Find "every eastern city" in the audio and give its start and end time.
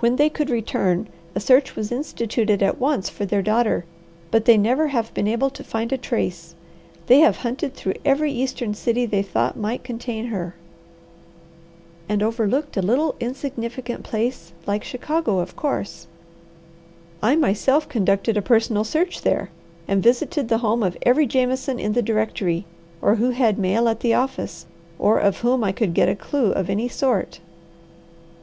8.04-9.06